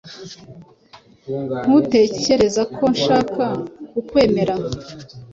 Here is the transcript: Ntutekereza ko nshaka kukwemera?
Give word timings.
Ntutekereza 1.63 2.61
ko 2.75 2.83
nshaka 2.93 3.43
kukwemera? 3.91 4.55